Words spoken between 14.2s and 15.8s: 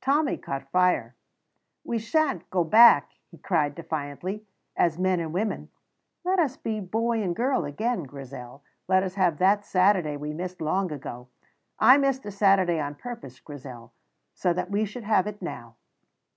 so that we should have it now."